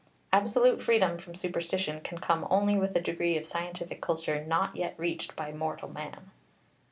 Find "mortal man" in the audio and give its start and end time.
5.51-6.31